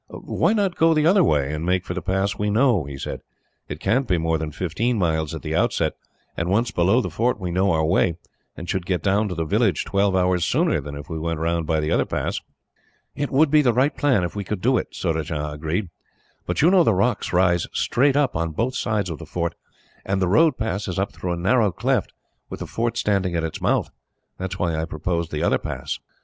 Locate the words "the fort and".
19.19-20.19